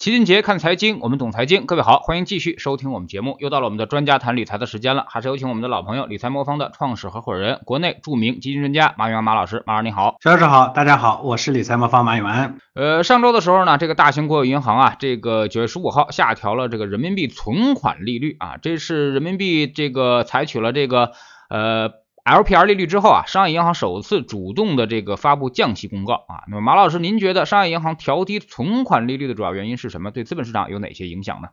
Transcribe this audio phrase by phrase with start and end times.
[0.00, 1.66] 齐俊杰看财经，我们懂财经。
[1.66, 3.36] 各位好，欢迎继续收听我们节目。
[3.38, 9.62] 又到了我们的专家谈理财的时间了，还是有请我们的老朋友理财魔方的创始合伙人，国内著名基金专家马永安马老师。
[9.66, 12.56] 马老师你好，肖老师好，大家好，我是理财魔方马永安。
[12.74, 21.12] 呃，上周的时候呢，这个大型国有银行啊，这个九月十五号下调了这个人民币存款利率啊，这是人民币这个采取了这个
[21.50, 21.99] 呃。
[22.24, 26.44] LPR 利率之后啊，商业银行首次主动的这个发布降息公告啊。
[26.48, 30.10] 那么马老师，您觉得商业银行调低存款利率的主要原因是什么？
[30.10, 31.48] 对资本市场有哪些影响呢？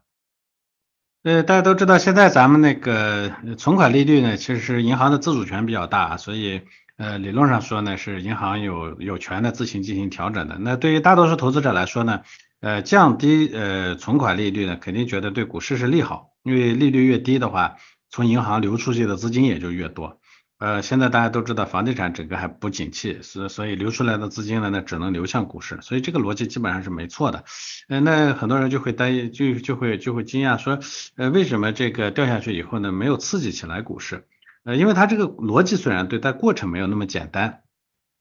[1.23, 6.61] 呃，大家都知道，现在咱们那个存款利率呢，其实是银行的自主权比较大，所以
[6.97, 10.57] 呃，理论上说呢，是银行有有权的自行进行调整的。
[10.59, 12.21] 那对于大多数投资者来说呢，
[12.61, 17.75] 呃，降低呃存款利率呢，肯定觉得对股市是利好，因为利率越低的话，
[18.09, 20.19] 从银行流出去的资金也就越多。
[20.59, 27.43] 呃，现在大家都知道房地产整个还不景气，所所以流出来的资金呢，那只能流向股市，所以这个逻辑基本上是没错的。
[27.89, 30.79] 呃，那很多人就会担就就会就会惊讶说，
[31.15, 34.25] 呃，为什么这个掉下去以后呢，没有刺激起来股市？
[34.63, 37.61] 呃，因为它这个逻辑虽然对，但过程没有那么简单。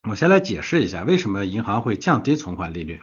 [0.07, 3.01] 我先来解释一下，为什么银行会降低存款利率？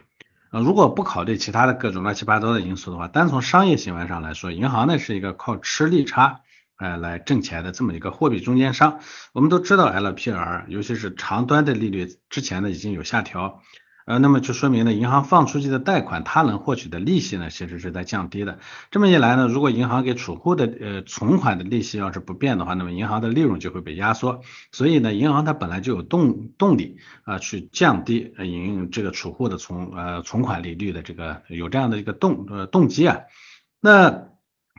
[0.52, 6.42] 呃，如果不考虑其他的各种乱七八糟的因素的话，单从商业行为上来说，银行呢是一个靠吃利差。
[6.84, 9.00] 呃，来挣钱的这么一个货币中间商，
[9.32, 13.62] 我们都知道 LPR，尤其是长端的利率之前呢已经有下调，
[14.04, 18.58] 呃，那么就说明呢，银行放出去的贷款，它能获取的利息呢，其实是在降低的。
[18.90, 24.42] 这么一来呢，如果银行给储户的呃存款的利息要是不变的话，那么银行的利润就会被压缩。
[24.70, 33.20] 所以呢，银行它本来就有动动力啊，去降低银这个储户的存呃存款利率的这个有这样的一个动呃动机啊，
[33.80, 34.33] 那。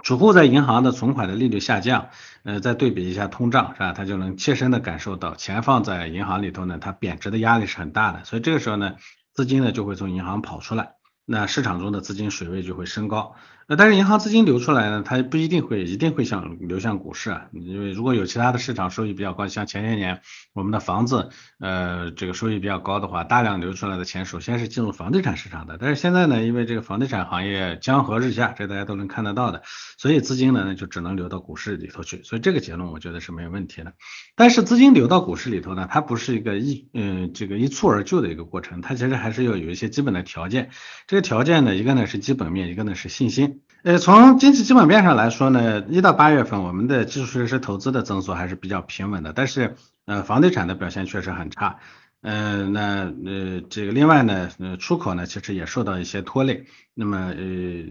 [0.06, 2.10] 储户在银行的存款的利率下降，
[2.44, 3.92] 呃，再对比一下通胀，是吧？
[3.92, 8.98] 他就能切身的感受到钱放在银行里头呢，它贬值的压力是很大的，所以这个时候呢，
[9.34, 10.92] 资金呢就会从银行跑出来，
[11.26, 13.34] 那市场中的资金水位就会升高。
[13.68, 20.22] 那但是银行资金流出来呢，它不一定会一定会向流向股市啊，因为如果有其他的市场收益比较高，像前些年
[20.54, 21.30] 我们的房子，
[21.60, 25.80] 呃，这个收益比较高的话，大量流出来的钱首先是进入房地产市场的。
[25.80, 29.64] 但是现在呢，因为这个房地产行业江河日下，这大家都能看得到的，
[29.98, 32.22] 所以资金呢那就只能流到股市里头去。
[32.22, 33.94] 所以这个结论我觉得是没有问题的。
[34.36, 40.70] 但是资金流到股市里头呢，它不是一个一嗯这个一蹴而就的一个过程，它其实还是要有一些基本的条件。
[41.08, 43.55] 这个条件呢，一个呢是基本面，一个呢是信心。
[43.84, 51.78] 呃，从经济基本面上来说呢，一到八月份我们的基础设施投资的增速还是比较平稳的，但是呃房地产的表现确实很差，
[52.22, 57.32] 呃那呃这个另外呢，呃出口呢其实也受到一些拖累，那么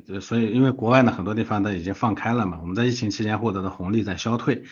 [0.08, 4.64] 呃所以因为国外呢很多地方都已经放开了嘛，我们在疫情期间获得的红利在消退，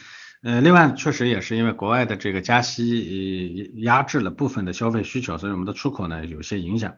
[0.43, 6.95] 呃另外确实也是因为国外的这个加息压制了部分的消费需求，所以我们的出口呢有些影响。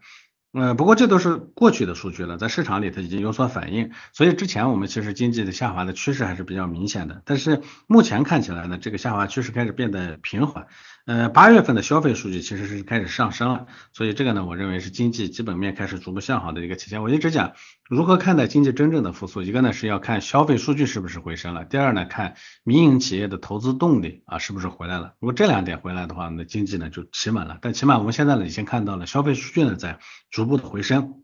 [0.56, 10.68] 嗯，不过这都是过去的数据了，在市场里它已经有所反应，所以之前我们其实经济的下滑的趋势还是比较明显的，但是目前看起来呢，这个下滑趋势开始变得平缓。
[11.06, 17.02] 呃，八月份的消费数据其实是开始上升了，所以这个呢，我认为是经济基本面开始逐步向好的一个体现。
[17.02, 17.52] 我一直讲
[17.90, 25.12] 如何看待经济真正的复苏，一个呢是要看消费数据是不是回升了，第二呢看民营企业的投资动力啊是不是回来了。
[25.20, 27.58] 如果这两点回来的话，那经济呢就企稳了。
[27.60, 29.98] 但起码我们现在呢已经看到了消费数据呢在
[30.30, 31.20] 逐步的回升。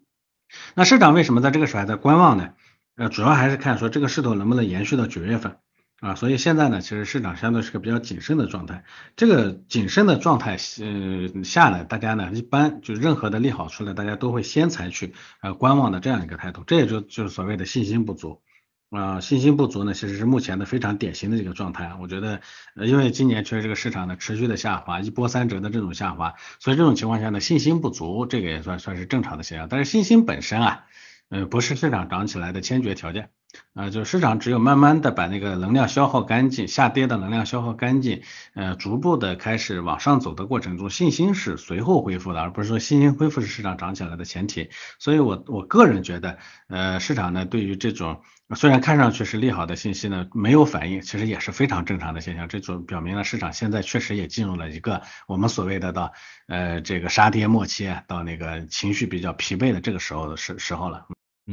[0.75, 2.51] 那市场为什么在这个时候还在观望呢？
[2.97, 5.57] 呃，主要还是看说这个势头能不能延续到九月份。
[6.01, 8.85] 啊，所以现在呢，其实市场相对是个比较谨慎的状态。
[9.17, 15.13] 这个谨慎的状态，呃下呢，大家呢一般就任何的利好出来，大家都会先采取
[15.43, 16.65] 呃观望的这样一个态度。
[16.67, 18.41] 这也就就是所谓的信心不足
[18.89, 21.95] 啊，信心不足呢，其实是目前的非常典型的一个状态。
[22.01, 22.41] 我觉得，
[22.77, 29.69] 呃，因为今年确实这个市场呢持续的下滑，一波三折的这种下滑，所以这种情况下呢，信心不足，这个也算算是正常的现象。
[29.69, 30.87] 但是信心本身啊，
[31.29, 33.29] 呃，不是市场涨起来的先决条件。
[33.75, 38.23] 啊，就市场只有慢慢的把那个能量消耗干净，下跌的能量消耗干净，
[38.55, 44.71] 呃，逐步的开始往上走的过程中，信心是随后恢复的，而不是说信心恢复是市场涨起来的前提。
[44.99, 46.39] 所以我我个人觉得，
[46.69, 48.23] 呃，市场呢对于这种
[48.55, 52.49] 虽然看上去是利好的信息呢没有反应，其实也是非常正常的现象。
[52.49, 56.13] 这种表明了市场现在确实也进入了一个我们所谓的到
[56.47, 61.07] 呃这个杀跌末期，到那个情绪比较疲惫的这个时候的时时候了。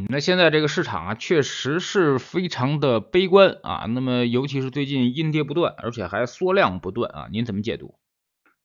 [0.10, 3.86] 那现在这个市场啊，确实是非常的悲观啊。
[3.90, 7.28] 那么，尤其是最近阴跌不断，而且还缩量不断啊。
[7.32, 7.96] 您怎么解读？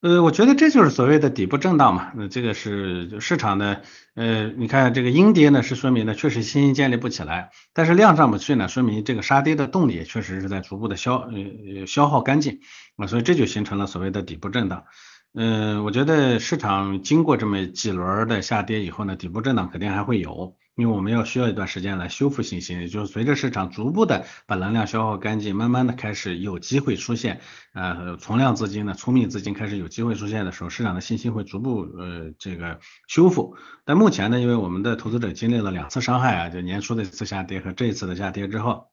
[0.00, 2.10] 呃，我觉得这就是所谓的底部震荡嘛。
[2.16, 3.82] 那这个是市场的，
[4.14, 12.58] 呃，你看这个阴跌呢，是说明呢确实信心建立不起来，但是量上不去呢，说明这个杀跌的动力确实是在逐步的消呃消耗干净
[12.96, 14.84] 啊，所以这就形成了所谓的底部震荡。
[15.34, 20.56] 嗯，我觉得市场经过这么几轮的下跌以后呢，底部震荡肯定还会有。
[20.74, 27.40] 因为我们要需要一段时间来修复信心，也就是随着市场逐步的把能量消耗干净，慢慢的开始有机会出现，
[27.74, 33.56] 呃，存量资金呢，聪明资金开始有机会出现的时候，市场的信心会逐步呃这个修复。
[33.84, 38.91] 但目前呢，因为我们的投资者经历了两次伤害啊，就年初的一次下跌和这一次的下跌之后，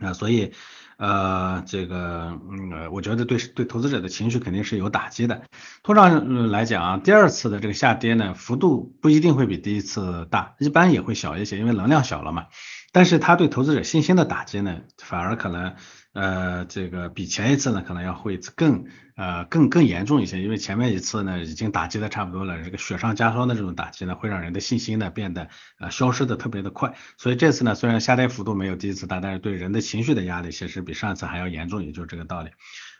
[0.00, 0.52] 啊，所以。
[0.96, 5.42] 呃，这个，嗯，我觉得对对投资者的情绪肯定是有打击的。
[5.82, 12.46] 通常来讲啊，第二次的这个下跌呢，幅度不一定会比第一次大，一般也会小一些，因为能量小了嘛。
[12.92, 15.74] 但是它对投资者信心的打击呢，反而可能。
[16.14, 25.48] 呃，这个比前一次呢，可能要会更呃更更严重一些，因为前面一次呢已经打击的差不多了，这个雪上加霜的这种打击呢，会让人的信心呢变得
[25.80, 32.50] 呃消失的特别的快，所以这次呢虽然下跌幅度没有第一次大，但是对人的情绪的压力其实比上一次还要严重，也就是这个道理。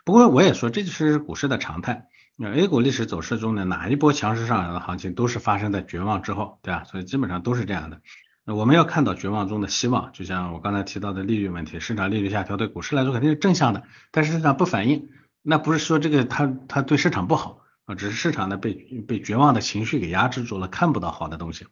[0.05, 2.09] 不过我也说，这就是股市的常态。
[2.37, 6.83] 那，A 股历史走势中呢，哪一波强势上涨的行情都是发生在绝望之后，对吧？
[6.83, 8.01] 所以基本上都是这样的。
[8.47, 15.09] 我们要看到绝望中的希望，就像我刚才提到的利率问题，市场利率下调对股市来说肯定是正向的，但是市场不反应，
[15.41, 18.75] 那不是说这个它它对市场不好啊，只是市场呢被
[19.09, 21.67] 被绝望的情绪给压制住了，看不到好的东西。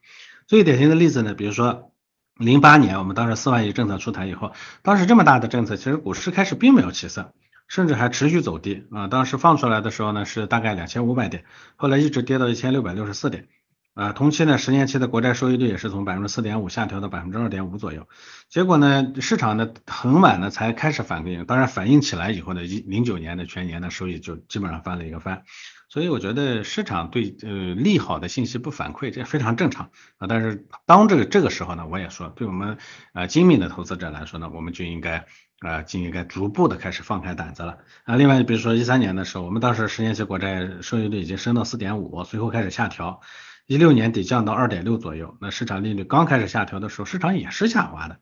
[0.47, 1.93] 最典型的例子呢，比如说
[2.39, 7.35] 零八年我们当时四万亿政策出台以后，当时这么大的政策，其实股市开始并没有起色，
[7.69, 11.45] 甚至还持续走低啊，当时放出来的时候呢是大概两千五百点，
[11.77, 13.49] 后来一直跌到一千六百六十四点。
[13.95, 18.09] 啊，同期呢，十年期的国债收益率也是从百分之四点五下调到百分之二点五左右。
[18.49, 25.43] 结果呢，市场呢很晚呢才开始反应，当然反应起来以后呢，一零九年的全年的收益就基本上翻了一个番。
[25.91, 30.27] 所以我觉得市场对呃利好的信息不反馈，这非常正常啊。
[30.27, 32.79] 但是当这个这个时候呢，我也说，对我们
[33.13, 35.27] 啊精明的投资者来说呢，我们就应该
[35.61, 38.17] 啊就应该逐步的开始放开胆子了啊。
[38.17, 43.21] 另外，比如说一三年的时候，我们当时十年期国债收益率已经升到四点五，随后开始下调。
[43.67, 48.19] 一六年底降到二点六左右，那市场利率刚开始下调的时候，市场也是下滑的，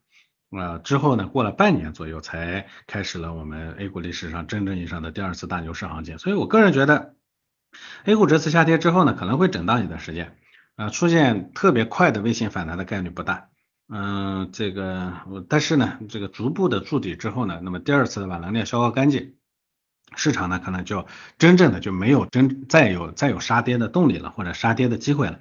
[0.51, 6.19] 啊，之后呢，过了半年左右才开始了我们 A 股历史上真正意义上的第二次大牛市行情。
[6.19, 7.15] 所以我个人觉得
[8.05, 10.37] ，A 股这次下跌之后呢，可能会震荡一段时间，
[10.77, 13.49] 啊，出现特别快的微型反弹的概率不大，
[13.89, 15.15] 嗯，这个，
[15.49, 19.35] 但是呢，这个逐步的筑底之后呢，那么第二次的把能量消耗干净。
[20.17, 21.07] 市场呢，可能就
[21.39, 25.41] 真正的就没有真再有再有杀跌的动力了，或者杀跌的机会了。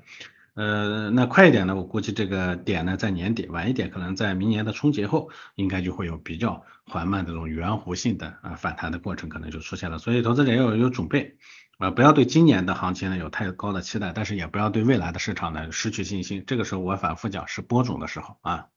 [0.56, 9.98] 呃，那快一点呢，我估计这个点呢在年底，晚一点可能在明年的春节后，应该就会有比较缓慢这种圆弧性的啊反弹的过程可能就出现了。
[10.00, 11.38] 所以投资者要有准备
[11.77, 16.44] 啊，不要对今年的行情呢有太高的期待，但是也不要对未来的市场呢失去信心。
[16.45, 18.68] 这个时候我反复讲是播种的时候啊。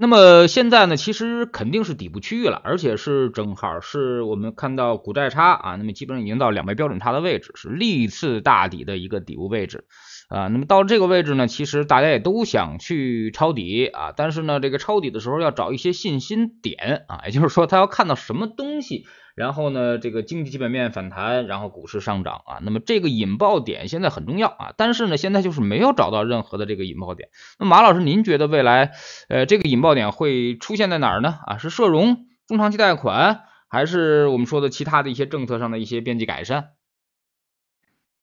[0.00, 9.84] 那么现在呢，其实肯定是底部区域了，而且是正好是我们看到股债差啊，那么基本上已经到两倍标准差的位置，是历次大底的一个底部位置。
[10.30, 10.48] 啊。
[10.48, 19.06] 那么到这个位置呢，其实大家也都想去抄底啊，但是呢，这个抄底的时候要找一些信心点啊，也就是说他要看到什么东西。
[19.36, 27.30] 然后呢，这个经济基本面反弹，然后股市上涨啊，那么这个引爆点现在很重要啊，但是呢，现在就是没有找到任何的这个引爆点。
[27.58, 28.90] 那马老师，您觉得未来
[29.28, 31.38] 呃这个引爆点会出现在哪儿呢？
[31.46, 36.70] 啊，是社融、中长期贷款，还是我们说的其他的一些政策上的一些边际改善？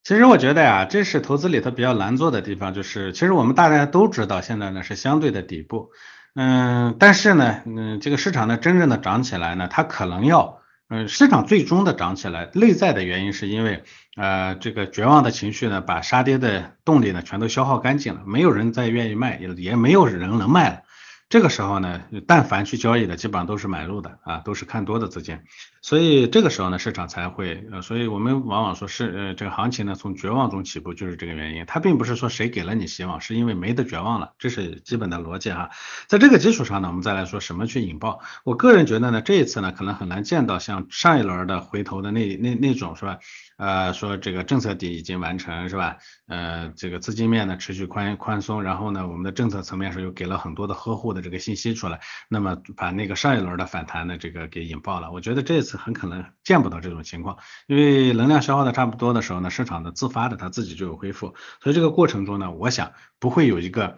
[0.08, 5.90] 其实我觉得呀，这是投资里头比较难做的地方，就是其实我们大家都知道，现在呢是相对的底部，
[6.34, 10.60] 嗯，但是呢，嗯，这个市场呢真正的涨起来呢，它可能要。
[10.90, 13.84] 嗯，市场最终的涨起来，内在的原因是因为，
[14.16, 20.84] 呃，这个绝望的情绪呢，把杀跌的动力呢，全都消耗干净了，没有人再愿意卖，也也没有人能卖了。
[21.30, 25.42] 这个时候呢，但凡去交易的，基本上都是买入的啊，都是看多的资金，
[25.82, 35.70] 所以这个时候呢，市场才会，呃，所以我们往往说是，呃，这个行情呢，从绝望中起步就是这个原因，它并不是说谁给了你希望，是因为没得绝望了，这是基本的逻辑哈。
[36.08, 43.20] 在这个基础上呢，我们再来说什么去引爆，我个人觉得呢，这一次呢，可能很难见到像上一轮的回头的那那那种是吧？
[43.58, 45.98] 呃，说这个政策底已经完成是吧？
[46.28, 52.00] 呃，这个资金面呢持续宽宽松，然后呢，我们的政策层面上又给了很多的呵护的这个信息出来，
[52.30, 55.12] 那么把那个上一轮的反弹呢这个给引爆了。
[55.12, 57.38] 我觉得这次很可能见不到这种情况，
[57.68, 63.98] 因为能量消耗的差不多的时候呢，市场的自发的它自己就有恢复，所以这个过程中呢，我想不会有一个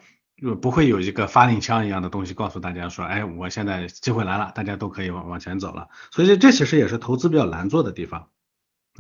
[0.62, 5.90] 不会有一个发令枪一样的东西告诉大家说，哎，我现在机会来了，大家都可以往往前走了。
[6.12, 8.30] 所以这其实也是投资比较难做的地方。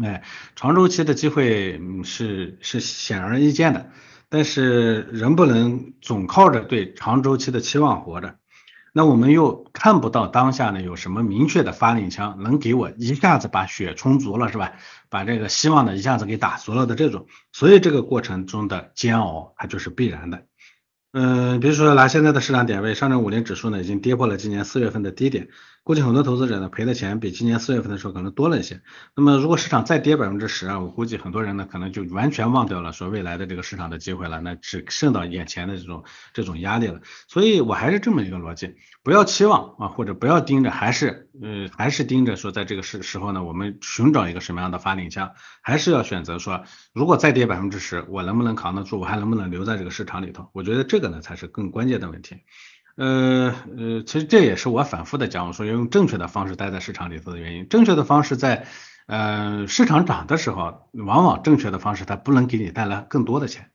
[0.01, 0.24] 哎，
[0.56, 3.91] 长周期的机会是是显而易见的，
[4.29, 8.38] 但是人不能总靠着对长周期的期望活着。
[8.91, 14.74] 那我们又看不到当下呢有什么明确的发令枪，能给我一下子把血充足了是吧？
[15.10, 20.46] 把这个希望呢一下子给打足了的这种，所以这个过程中的煎熬它就是必然的。
[21.12, 25.50] 嗯，比如说拿现在的市场点位，上证五零指数呢已经跌破了今年四月份的低点，
[25.83, 28.81] 估计很多投资者呢赔的钱比今年四月份的时候可能多了一些。
[29.15, 37.00] 那么如果市场再跌百分之十啊，我估计很多人呢可能就完全忘掉了说未来的这个市场的机会了，那只剩到眼前的这种这种压力了。
[37.27, 45.31] 所以我还是这么一个逻辑，不要期望啊，或者不要盯着，还是呃还是盯着说在这个时时候呢，我们寻找一个什么样的发令枪，
[45.62, 50.50] 还是要选择说，如果再跌百分之十，我能不能扛得住，我还能不能留在这个市场里头？
[50.53, 50.89] 我觉得。
[50.89, 52.38] 这个呢才是更关键的问题，
[53.00, 57.70] 呃呃，其实这也是我反复的讲，我说要用正确的方式待在市场里头的原因。
[57.70, 58.65] 正确的方式在，
[59.08, 63.72] 呃，市场涨的时候，往往正确的方式它不能给你带来更多的钱，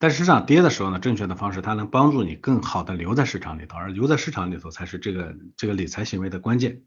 [0.00, 6.82] 但市场跌的时候呢，正确的方式它能帮助你更好的留在市场里头，而留在市场里头才是这个这个理财行为的关键。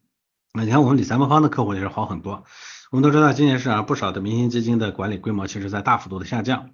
[0.54, 2.44] 那你看我们理财魔方的客户也是好很多，
[2.92, 6.72] 我们都知道今年市场上不少的明星基金的管理规模其实在大幅度的下降。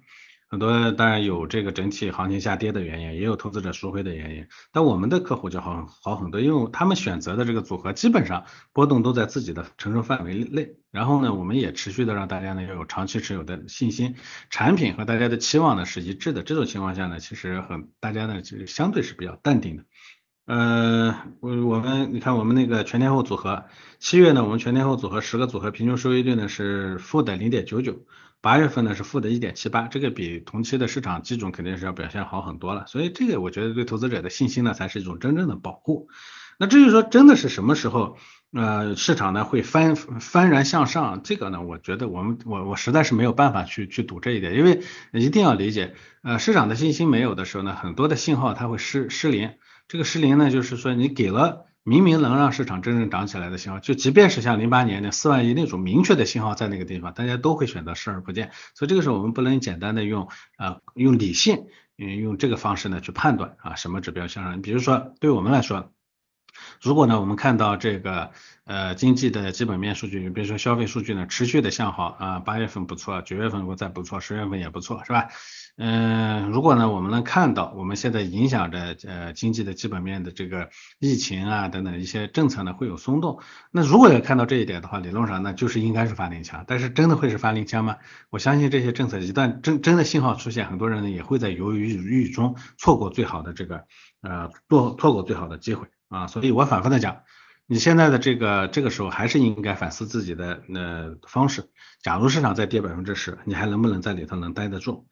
[0.54, 10.76] 很多当然有这个整体行情下跌的原因，也有投资者赎回的原因，但我们的客户就好好很多，因为他们选择的这个组合基本上波动都在自己的承受范围内。
[10.92, 14.14] 然后呢，我们也持续的让大家呢要有长期持有的信心，
[14.48, 16.44] 产品和大家的期望呢是一致的。
[16.44, 19.82] 这种情况下呢，其实很大家呢其实相对是比较淡定的。
[20.46, 23.64] 呃，我我们你看我们那个全天候组合，
[23.98, 28.04] 七月呢我们全天候组合十个组合平均收益率呢是负的零点九九。
[28.42, 36.08] 八月份呢是负的一点七八，这个比同期的市场基准肯定是要表现好很多了，所以这个我觉得对投资者的信心呢才是一种真正的保护。
[36.58, 38.18] 那至于说真的是什么时候，
[38.52, 44.82] 呃，市场呢会翻幡然向上，这个呢，我觉得我们我我实在是没有办法去去赌这一点，因为
[45.14, 49.52] 一定要理解，呃，市场的信心没有的时候呢，很多的信号它会失失灵，
[49.88, 51.66] 这个失灵呢就是说你给了。
[51.86, 58.52] 明明能让市场真正涨起来的信号，就即便是像零八年的四万亿那种明确的信号在那个地方，大家都会选择视而不见。
[58.74, 61.66] 所以这个时候我们不能简单的用啊用理性，
[61.98, 64.62] 嗯用这个方式呢去判断啊什么指标向上。
[64.62, 65.92] 比如说对我们来说，
[66.80, 68.30] 如果呢我们看到这个
[68.64, 75.28] 呃经济的基本面数据，比如说消费数据呢持续的向好啊，八月份不错，九月份如果再不错，十月份也不错，是吧？
[75.76, 80.70] 嗯，如果呢，我们能看到我们现在影响着呃经济的基本面的这个
[81.00, 83.40] 疫情啊等等一些政策呢会有松动，
[83.72, 87.96] 那如果要看到这一点的话，理论上那就是应该是发令枪，但是真的会是发令枪吗？
[88.30, 93.84] 我相信这些政策一旦真真的信号出现，很多人呢也会在犹豫豫中错过最好的这个
[94.22, 97.22] 呃错错过最好的机会啊，所以我反复的讲，
[97.66, 101.70] 你现在的这个这个时候还是应该反思自己的呃方式，
[102.02, 105.06] 假如市场再跌百分之十，你还能不能在里头能待得住？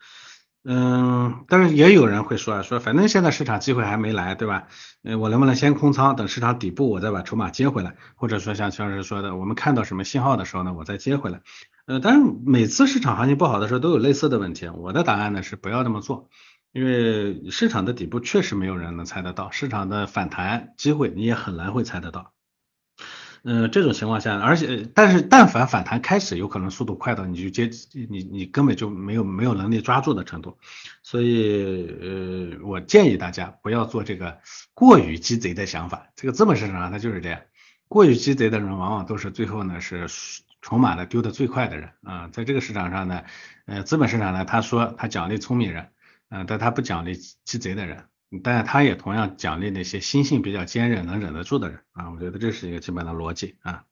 [0.64, 4.68] 嗯，但是也有人会说啊，说反正现在市场机会还没来，对吧？
[5.02, 11.40] 呃，我能不能先空仓，等市场底部我再把筹码接回来，或者说像肖老师说的，我们看到什么信号的时候呢，我再接回来。
[11.86, 16.28] 呃，但是每次市场行情不好的时候都有类似的问题，我的答案呢是不要这么做，
[16.72, 22.32] 因为市场的底部确实没有人能猜得到，市场的反弹机会你也很难会猜得到。
[23.44, 27.68] 嗯，这种情况下，而且但是但凡反弹开始，有可能速度快到你就接
[28.08, 30.56] 你你根本就没有没有能力抓住的程度，
[31.02, 34.38] 所以呃，我建议大家不要做这个
[34.74, 36.06] 过于鸡贼的想法。
[36.14, 37.40] 这个资本市场上它就是这样，
[37.88, 40.06] 过于鸡贼的人往往都是最后呢是
[40.60, 42.28] 筹码呢丢的最快的人啊。
[42.32, 43.24] 在这个市场上呢，
[43.66, 45.88] 呃，资本市场呢，他说他奖励聪明人，
[46.32, 48.04] 嗯，但他不奖励鸡贼的人。
[48.42, 53.84] 但是他也同样奖励那些心性比较坚韧、能忍得住的人啊，我觉得这是一个基本的逻辑啊。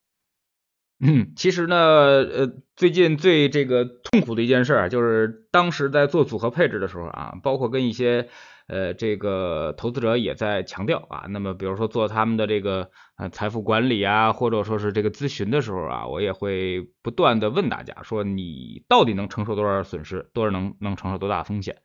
[0.99, 8.30] 嗯，其实呢，呃，最近最这个痛苦的一件事啊，就是当时在做组合配置的时候啊，包括跟一些
[8.66, 21.76] 呃这个投资者也在强调啊，那么比如说做他们的这个呃财富管理啊，或者说是这个咨询的时候啊，我也会不断的问大家说，你到底能承受多少损失，多少能能承受多大风险？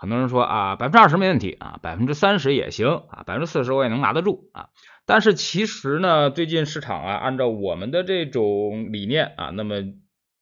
[0.00, 4.70] 很多人说啊，百分之二十没问题啊，百分之三十也行啊，百分之四十我也能拿得住啊。
[5.04, 9.74] 但是其实呢，最近市场啊，按照我们的这种理念啊，那么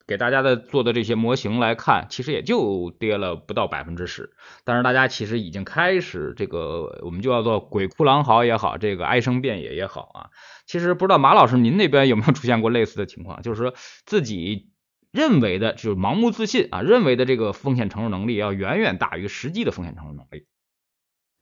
[0.07, 4.31] 给大家的做的这些模型来看，其实也就跌了不到百分之十。
[4.65, 10.31] 但是大家其实已经开始这个，我们就叫做鬼哭狼嚎也好，这个哀声遍野也好啊。
[10.67, 13.75] 其实不知道马老师您那边有没有出现过类似的情况，就是说
[14.07, 14.71] 自己。
[15.19, 20.47] 认为的就是盲目自信啊，认为的这个风险承受能力要远远大于实际的风险承受能力。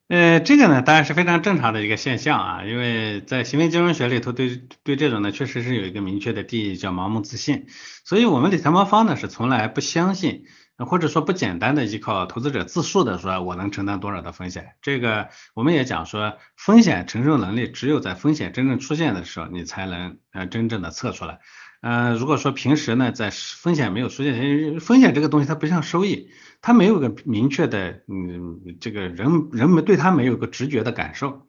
[0.08, 7.66] 呃，这个呢当然是非常正常的一个现象啊，因为在行为金融学里头对对这种呢确实是有一个明确的定义叫盲目自信，
[8.04, 10.44] 所以我们理财魔方呢是从来不相信
[10.78, 21.40] 或者说不简单的依靠投资者自述的说我能承担多少的风险，这个我们也讲说风险承受能力只有在风险真正出现的时候你才能呃真正的测出来。
[21.80, 26.30] 呃，如果说平时呢，在风险没有出现，风险这个东西它不像收益，
[26.60, 31.46] 它没有个明确的，嗯，这个人人们对它没有个直觉的感受，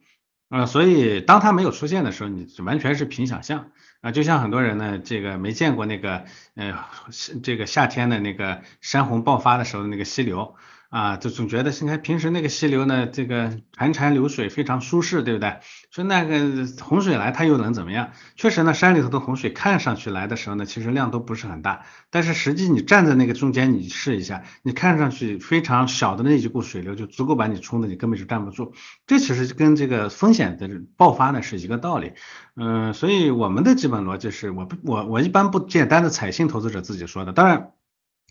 [0.48, 3.70] 啊，所以当它没有出现的时候，你完全是凭想象，
[4.00, 6.74] 啊，就像很多人呢，这个没见过那个，呃，
[7.42, 10.56] 这个夏天的那个山洪爆发的时候那个溪流。
[10.88, 15.58] 啊，就总觉得现在平时那个溪流呢，这个潺潺流水非常舒适，对不对？
[15.90, 18.12] 说那个洪水来，它又能怎么样？
[18.36, 28.72] 确实呢，山里头的洪水看上去来的时候呢，其实量都不是很大，但是实际你站在那个中间，你试一下，你看上去非常小的那几股水流就足够把你冲的，你根本就站不住。
[29.06, 32.12] 这其实跟这个风险的爆发呢是一个道理。
[32.56, 37.72] 嗯，所以我们的基本逻辑是我不我我一般不简单的采信投资者自己说的，当然。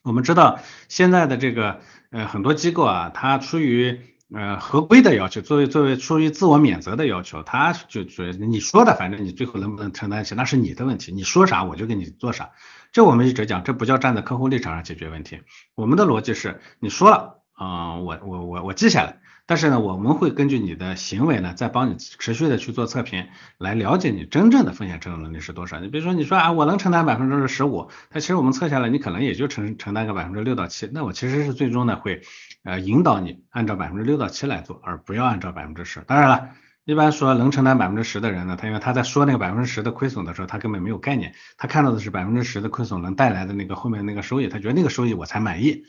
[0.04, 4.00] 我们知道现在的这个呃很多机构啊，它出于
[4.34, 12.52] 呃合规的要求，作为作为出于自我免责的要求，他就觉得你说的，反正你最后能不能承担起，那是你的问题，你说啥我就给你做啥。
[12.92, 15.42] 这我们一直讲，这不叫站在客户立场上解决问题。
[15.76, 19.20] 我们的逻辑是，你说了，嗯，我我我我记下来。
[19.50, 25.80] 但是呢，我们会根据你的行为呢，再帮你持续的去做测评，来了解你真正的风险承受能力是多少。
[25.80, 30.90] 你比如说，你说啊，我能承担百分之十五，那其实我们测下来，你可能也就承承担个百分之六到七。
[30.94, 32.24] 那我其实是最终呢会
[32.66, 36.02] 呃引导你按照百分之六到七来做，而不要按照百分之十。
[36.02, 36.50] 当然了，
[36.84, 45.86] 一般说能承担百分之十的人呢，他因为他在说那个百分之十的亏损的时候，他根本没有概念，他看到的是百分之十的亏损能带来的那个后面那个收益，他觉得那个收益我才满意。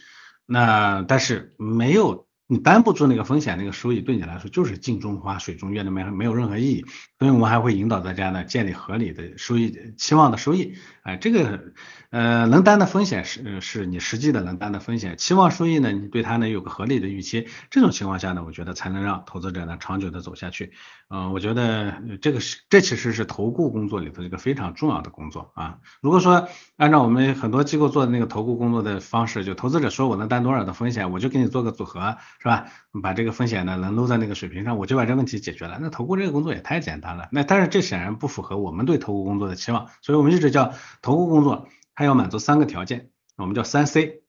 [0.50, 2.28] 那但是没有。
[2.50, 6.85] 你担不住那个风险，那个收益对你来说就是镜中花水中月，那没没有任何意义。
[7.19, 10.75] 所以我们还会引导大家呢，建立合理的收益期望的收益。
[11.02, 11.73] 哎，这个
[12.11, 17.49] 呃能担的风险是是你实际的能担的风险，期望收益呢，你对它呢有个合理的预期。
[17.71, 20.73] 这种情况下呢，我觉得才能让投资者呢长久的走下去。
[21.11, 25.78] 嗯，我觉得这个是这其实是投顾工作里头一个非常重要的工作啊。
[26.00, 32.17] 如果说按照我们很多机构做的那个投顾工作的方式，就投资者说我能担多少的风险，我就给你做个组合。
[32.38, 32.66] 是吧？
[33.02, 35.78] 把这个风险呢能搂在那个水平上，我就把这问题解决了。
[35.80, 37.28] 那投顾这个工作也太简单了。
[37.33, 40.72] 那但是这显然不符合我们对投顾工作的期望，所以我们一直叫
[41.03, 44.22] 投顾工作，它要满足三个条件，我们叫三 C。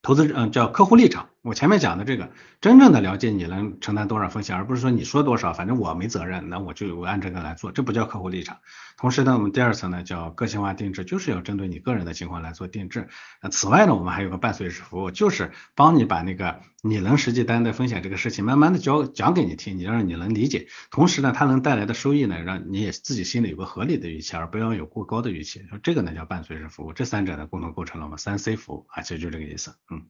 [0.00, 8.58] 投资嗯叫客户立场，我前面讲的这个真正的了解你能承担多少风险，而不是说你说多少，反正我没责任，那我就按这个来做，这不叫客户立场。
[8.96, 13.08] 同时呢，我们第二层呢叫个性化定制，就是要针对你个人的情况来做定制。
[13.40, 20.66] 那此外呢，我们还有个伴随式服务，就是帮你把那个你能实际担的风险这个事情，慢慢的教讲给你听，你让你能理解。
[20.90, 25.64] 同时呢，它能带来的收益呢，让你也自己心里有个合理的预期，而不要有过高的预期。
[25.84, 30.02] 这个呢叫伴随式服务，这三者呢共同构成了我们三 C 服务啊，其实就这个意思，嗯。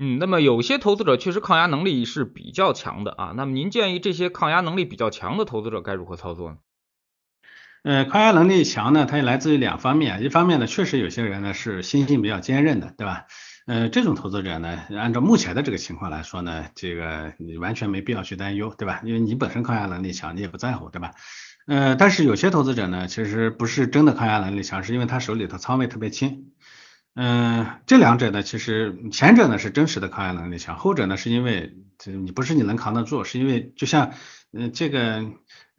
[0.00, 6.58] 嗯，那么有些投资者确实抗压能力是比较强的啊，那么您建议这些抗压能力比较强的投资者该如何操作呢？
[7.84, 13.24] 呃，抗压能力强呢，它也来自于两方面，一方面呢，确实有些人呢是心性比较坚韧的，对吧？
[13.66, 19.00] 呃，这种投资者呢，按照目前的这个情况来说呢，这个你完全没必要去担忧，对吧？
[19.04, 21.10] 因为你本身抗压能力强，你也不在乎，对吧？
[21.66, 26.52] 呃，但是有些投资者呢，其实不是真的抗压能力强，是因为他手里头仓位特别轻。
[27.20, 34.12] 嗯，这两者呢，其实前者呢是真实的抗压能力强，后者呢是因为这你不是你能扛得住，是因为就像
[34.52, 35.24] 嗯这个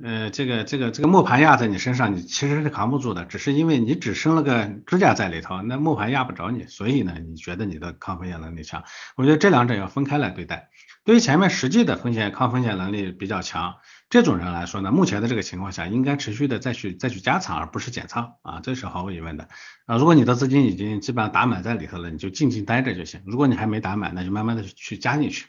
[0.03, 8.83] 呃这个这个这个磨盘压在你身上，你其实是扛不住的，只是因为你只生了个支架在里头，那磨盘压不着你，所以呢你觉得你的抗风险能力强，
[9.15, 10.67] 我觉得这两者要分开来对待。
[11.05, 13.75] 对于前面实际的风险抗风险能力比较强
[14.09, 19.47] 这种人来说呢，目前的这个情况下，应该持续的再去再去加仓，而不是减仓啊，这是毫无疑问的
[19.85, 19.97] 啊。
[19.97, 23.21] 如果你的资金已经基本上打满在里头了，你就静静待着就行。
[23.25, 25.45] 如果你还没打满，那就慢慢的去加进去。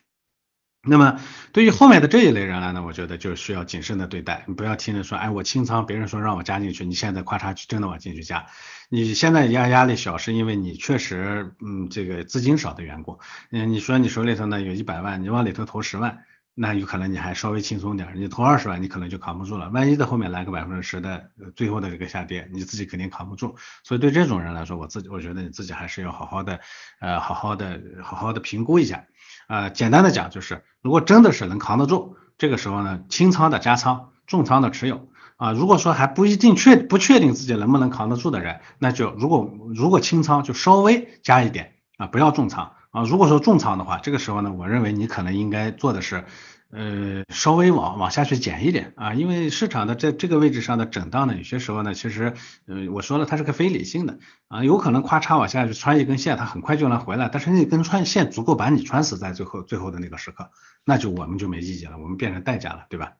[0.83, 1.20] 那么
[1.53, 8.46] 对于后面的这一类人来呢，我觉得就需要谨慎的对待，你不要听着说，哎，我清仓，别人说让我加进去，你现在咔嚓去真的往进去加，
[8.88, 13.20] 你现在压压力小，是因为你确实嗯这个资金少的缘故。
[13.51, 16.25] 嗯，你说你手里头呢有一百万，你往里头投十万，
[16.62, 19.70] 那有可能你还稍微轻松点，你投二十万，你可能就扛不住了。
[19.70, 23.57] 万一在后面来个百分之十的最后的这个下跌，你自己肯定扛不住。
[23.83, 26.61] 所以对这种人来说，我自己我觉得你自己还是要好好的
[27.01, 29.07] 呃好好的好好的评估一下。
[29.49, 35.53] 呃，简单的讲就是，如果真的是能扛得住，这个时候呢，轻仓的加仓，重仓的持有啊。
[35.53, 43.03] 如果说还不一定确不确定自己能不能扛得住的人，那就如果如果轻仓就稍微加一点啊，不要重仓啊。
[43.05, 46.24] 如果说重仓的话，这个时候呢，我认为你可能应该做的是。
[46.72, 52.35] 呃，稍微往往下去减一点啊，因为市场的这这个位置上的震荡呢，有些时候呢，其实，
[52.68, 60.53] 呃，我说了，它是个非理性的啊，有可能咔嚓往下去穿一根线，它很快就能回来，但是那根穿线足够把你穿死在最后最后的那个时刻，
[60.85, 63.14] 那就我们就没意义了，我们变成代价了，对吧？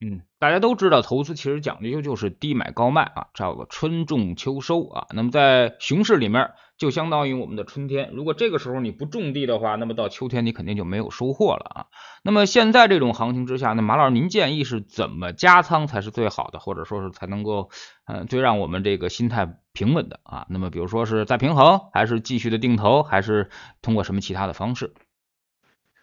[0.00, 5.08] 嗯，大家都知道，投资其实讲究就是低买高卖啊，叫做春种秋收啊。
[5.12, 8.10] 那么在熊市里面，就相当于我们的春天。
[8.14, 11.86] 如果这个时候你不种地的话，那么到秋天你肯定就没有收获了啊。
[12.22, 17.68] 那么现在这种行情之下，那马老师您建议是怎么加仓才是最好的，或者说是才能够
[18.06, 20.46] 嗯最让我们这个心态平稳的啊？
[20.48, 23.50] 那么比如说是再平衡，还是继续的定投，还是
[23.82, 24.94] 通过什么其他的方式？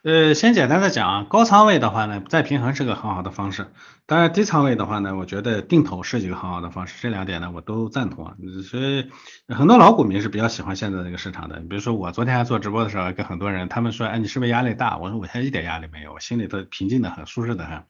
[0.05, 3.71] 呃，先简单的讲啊，高仓位的话呢，再平衡是个很好的方式。
[4.05, 6.93] 当然，低仓位的话呢，我觉得定投是一个很好的方式。
[7.01, 8.35] 这两点呢，我都赞同啊。
[8.69, 9.09] 所以
[9.47, 11.59] 很多老股民是比较喜欢现在这个市场的。
[11.59, 14.95] 你比如说我昨天还做直播的时候，跟很多人他们说，哎，你是不是压力大？
[14.97, 17.83] 我说我现在一点压力没有，我心里头平静的很，舒适的很。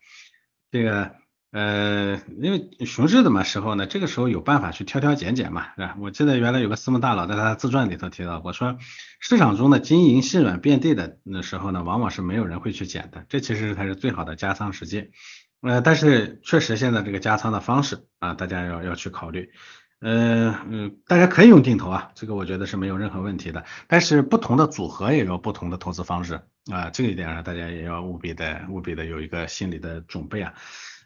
[0.71, 1.12] 这个。
[1.56, 5.96] 呃，因为熊市的嘛时候呢，这个时候有办法去挑挑拣拣嘛，是吧？
[6.02, 8.78] 我记得原来有个私募大佬在他的自传里头提到，过说
[9.22, 15.12] 市场中的金银细软遍地的那时候呢，往往是没有人会去捡的，这其实才是最好的加仓时机。
[15.62, 19.50] 呃，但是确实现在这个加仓的方式啊，大家要要去考虑。
[20.02, 23.63] 呃嗯，大家可以用定投啊，这个我觉得是没有任何问题的。
[23.88, 30.54] 但是不同的组合也有不同的投资方式啊，这一点上大家也要务必的务必的有一个心理的准备啊。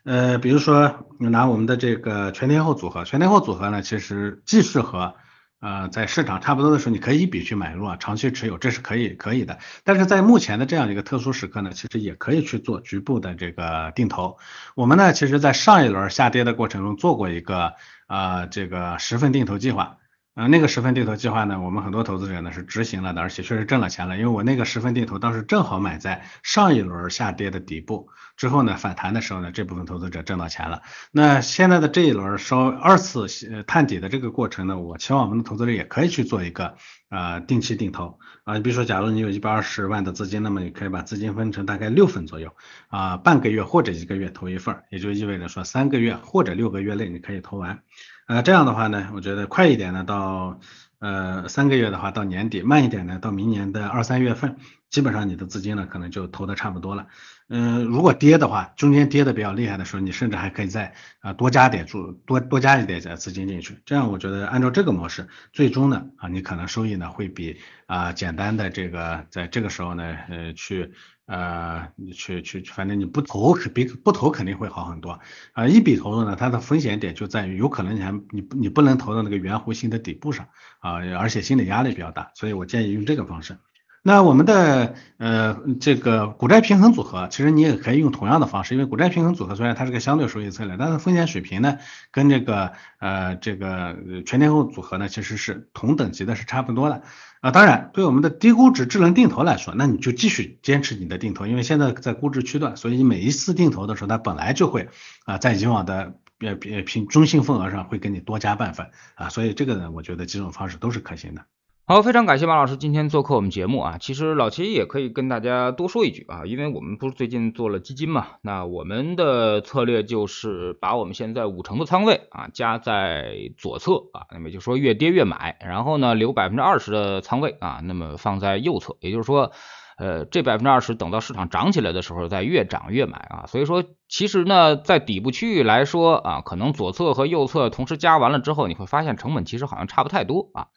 [0.03, 5.15] 呃，比如说拿我们的这个全天候组合，全天候组合呢，其实既适合
[5.59, 9.59] 呃在市场差不多的时候，你可以一笔去买入啊，长期持有，这是可以可以的。
[9.83, 14.37] 但是在目前的这样一个特殊时刻呢，其实也可以去做局部的这个定投。
[14.75, 17.73] 我们呢，其实在上一轮下跌的过程中做过一个
[18.07, 19.97] 呃这个十份定投计划。
[20.35, 24.15] 呃，那个十分定投计划呢，我们很多投资者呢是执行了的，而且确实挣了钱了。
[24.15, 30.81] 因为我那个十分定投当时正好买在上一轮下跌的底部，之后呢反弹的时候呢，这部分投资者挣到钱了。
[31.11, 33.27] 那现在的这一轮稍二次
[33.67, 36.75] 探底的这个过程呢，我期望我们的投资者也可以去做一个
[37.09, 38.55] 呃定期定投啊。
[38.55, 42.55] 你比如说，假如你有一百二十万的资金，那么你可以把资金分成大概六份左右
[42.87, 47.81] 啊，半个月或者一个月投一份，也就意味着说三个月或者六个月内你可以投完。
[48.29, 50.59] 呃，这样的话呢，我觉得快一点呢，到
[50.99, 54.57] 呃三个月的话到年底，慢一点呢，到明年的二三月份，
[54.89, 57.07] 基本上你的资金呢可能就投的差不多了。
[57.47, 63.77] 嗯，如果跌的话，中间跌的比较厉害的时候，你甚至还可以再啊多加点注，多多加一点资金进去。
[63.85, 70.91] 这样我觉得按照这个模式，最终呢啊你可能收益呢会比啊简单的这个在这个时候呢呃去。
[71.31, 75.19] 呃，去去，反正你不投肯比不投肯定会好很多
[75.53, 75.67] 啊。
[75.67, 80.47] 一笔投入呢，它的风险点就在于有可能你还你你不能投到那个圆弧形的底部上
[80.79, 83.59] 啊，而且心理压力比较大，所以我建议用这个方式。
[84.01, 91.77] 那我们的呃这个股债平衡组合，其实你也可以用同样的方式，因为股债平衡组合虽然它是个相对收益策略，但是风险水平呢
[92.11, 97.03] 跟这个呃这个全天候组合呢其实是同等级的，是差不多的
[97.41, 97.51] 啊。
[97.51, 104.87] 当然，对我们的低估值智能定投来说，那你就继续坚持你的定投，因为现在在估值区段，所以你每一次定投的时候，它本来就会
[105.25, 111.43] 啊在以往的呃平中性份额上会给你多加半分啊，所以这个呢，我觉得几种方式都是可行的。
[111.89, 113.97] 好，非常感谢马老师今天做客我们节目啊。
[113.99, 129.51] 其实老齐也可以跟大家多说一句啊，因为我们不是最近做了基金嘛，那我们的策略就是把我们现在五成的仓位啊加在左侧啊，那么就说越跌越买，然后呢留百分之二十的仓位啊，那么放在右侧，也就是说，
[129.97, 133.45] 呃，这百分之二十等到市场涨起来的时候再越涨越买啊。
[133.47, 140.67] 所以说，其实呢，在底部区域来说啊，可能左侧和右侧同时加完了之后，你会发现成本其实好像差不太多啊。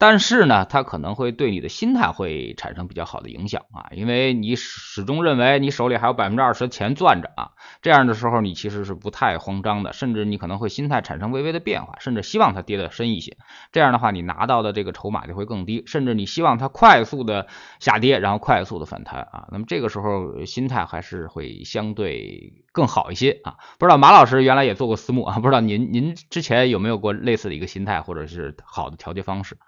[0.00, 7.50] 但是呢，它可能会对你的心态会产生比较好的影响啊，因为你始终认为你手里还有百分之二十的钱攥着啊，
[7.82, 13.36] 这样的时候你其实是不太慌张的，甚至你可能会心态产生微微的变化，甚至希望它跌得深一些。
[13.72, 17.48] 这样的话，你拿到的这个筹码就会更低，甚至你希望它快速的
[17.80, 19.48] 下跌，然后快速的反弹啊。
[19.50, 23.56] 那么这个时候心态还是会相对更好一些啊。
[23.80, 29.58] 不知道马老师原来也做过私募啊，不知道您您之前有没有过类似的一个心态或者是好的调节方式？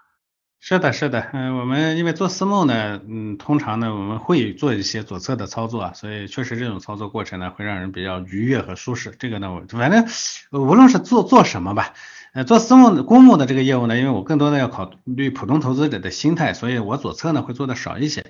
[0.63, 9.15] 是的，是的，嗯，我们因为做私募呢，嗯，通常呢我们会做一些左侧的操作，所以确实这种操作过程呢会让人比较愉悦和舒适。
[9.17, 10.05] 这个呢，我反正
[10.51, 11.95] 无论是做做什么吧，
[12.33, 18.23] 呃，做私募公募的这个业务呢，因为我更多的要考虑普通投资者的心态，所以我左侧呢会做的少一些，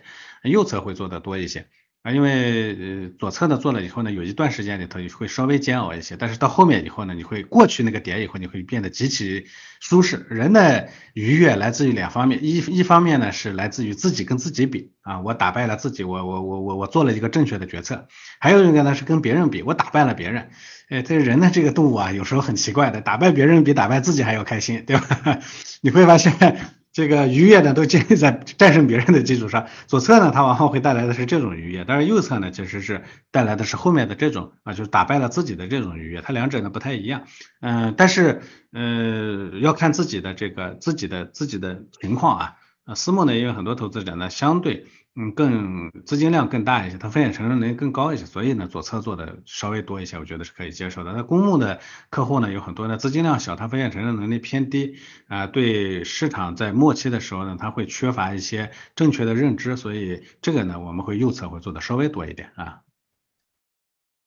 [0.43, 1.67] 右侧会做的多一些。
[2.03, 9.45] 啊，因为呃左侧呢做了以后呢，有一段时间里头你会稍微煎熬一些，但是到后面以后呢，你会过去那个点以后，你会变得极其
[9.79, 10.25] 舒适。
[10.27, 18.07] 人的愉悦来自于两方面，一一方面呢是来自于自己跟自己比啊，我打败了自己，我我我我我做了一个正确的决策。
[18.39, 20.49] 还有一个呢是跟别人比，我打败了别人。
[20.89, 25.39] 哎，这人的这个动物啊，有时候很奇怪的，打败别人比打败自己还要开心，对吧？
[25.81, 26.80] 你会发现。
[26.93, 29.67] 这个愉悦呢，都建立在战胜别人的基础上。
[29.87, 36.21] 左侧呢，它往往会带来的是这种愉悦，但是右侧呢，其实是带来的是后面的这种啊，就是打败了自己的这种愉悦。
[36.21, 37.23] 它两者呢不太一样，
[37.61, 38.41] 嗯，但是
[38.73, 42.53] 呃要看自己的这个自己的自己的情况啊。
[42.83, 44.87] 啊，私募呢，因为很多投资者呢，相对。
[45.17, 51.11] 嗯，更资金量更大一些，它风险承受能力更高一些，所以呢，左侧做的稍微多一些，我觉得是可以接受的。
[51.11, 54.95] 那公募的客户呢，有很多呢，资金量小，它风险承受能力偏低，
[55.27, 62.79] 啊，对市场在末期的时候呢，它会缺乏一些正确的认知，所以这个呢，我们会右侧会做的稍微多一点啊。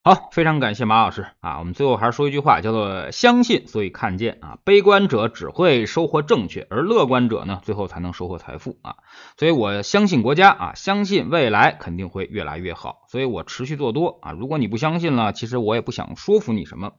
[0.06, 1.58] 好，非常感谢马老师啊！
[1.60, 4.58] 我们最后还是说一句话，叫做相信，所以看见啊。
[4.62, 8.96] 悲观者只会收获正确，而乐观者呢，最后才能收获财富啊。
[9.38, 14.32] 所以我相信国家啊，相信未来肯定会越来越好，所以我持续做多啊。
[14.32, 16.92] 如果你不相信了，其实我也不想说服你什么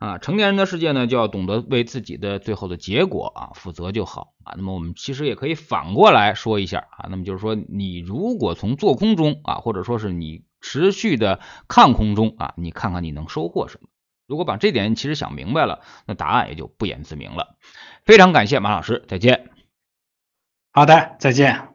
[0.00, 0.18] 啊。
[0.18, 4.54] 成年人的世界呢，就要懂得为自己的最后的结果啊负责就好啊。
[4.56, 10.42] 那么我们其实也可以反过来说一下啊，那么就是说，你如果从做空中啊，或者说是你。
[10.60, 13.88] 持续的看空中啊，你看看你能收获什么？
[14.26, 17.56] 如果把这点其实想明白了，那答案也就不言自明了。
[18.04, 19.50] 非常感谢马老师，再见。
[20.72, 21.69] 好的，再见。